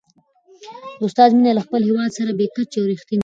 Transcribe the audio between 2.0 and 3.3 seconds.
سره بې کچې او رښتینې وه.